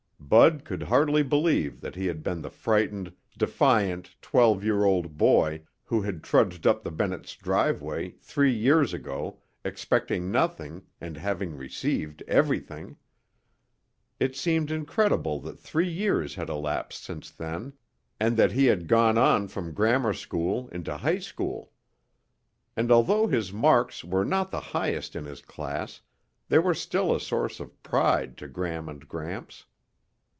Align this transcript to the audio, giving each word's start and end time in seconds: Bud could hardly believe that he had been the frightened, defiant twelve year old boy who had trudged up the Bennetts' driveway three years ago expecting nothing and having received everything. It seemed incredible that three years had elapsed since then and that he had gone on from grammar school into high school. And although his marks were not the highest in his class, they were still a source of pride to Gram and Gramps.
Bud 0.31 0.63
could 0.63 0.83
hardly 0.83 1.23
believe 1.23 1.81
that 1.81 1.95
he 1.95 2.07
had 2.07 2.23
been 2.23 2.41
the 2.41 2.49
frightened, 2.49 3.11
defiant 3.37 4.15
twelve 4.21 4.63
year 4.63 4.85
old 4.85 5.17
boy 5.17 5.63
who 5.83 6.03
had 6.03 6.23
trudged 6.23 6.65
up 6.65 6.81
the 6.83 6.91
Bennetts' 6.91 7.35
driveway 7.35 8.11
three 8.21 8.53
years 8.53 8.93
ago 8.93 9.41
expecting 9.65 10.31
nothing 10.31 10.83
and 11.01 11.17
having 11.17 11.57
received 11.57 12.23
everything. 12.29 12.95
It 14.21 14.37
seemed 14.37 14.71
incredible 14.71 15.41
that 15.41 15.59
three 15.59 15.89
years 15.89 16.35
had 16.35 16.47
elapsed 16.47 17.03
since 17.03 17.29
then 17.29 17.73
and 18.17 18.37
that 18.37 18.53
he 18.53 18.67
had 18.67 18.87
gone 18.87 19.17
on 19.17 19.49
from 19.49 19.73
grammar 19.73 20.13
school 20.13 20.69
into 20.69 20.95
high 20.95 21.19
school. 21.19 21.73
And 22.77 22.89
although 22.89 23.27
his 23.27 23.51
marks 23.51 24.01
were 24.01 24.23
not 24.23 24.49
the 24.49 24.61
highest 24.61 25.13
in 25.13 25.25
his 25.25 25.41
class, 25.41 25.99
they 26.47 26.59
were 26.59 26.73
still 26.75 27.13
a 27.13 27.19
source 27.19 27.59
of 27.59 27.83
pride 27.83 28.37
to 28.37 28.47
Gram 28.47 28.87
and 28.87 29.05
Gramps. 29.09 29.65